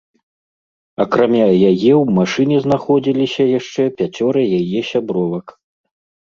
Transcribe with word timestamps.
Акрамя 1.05 1.43
яе 1.47 1.67
ў 1.67 2.03
машыне 2.17 2.57
знаходзіліся 2.65 3.43
яшчэ 3.59 3.83
пяцёра 4.03 4.41
яе 4.59 4.79
сябровак. 4.93 5.45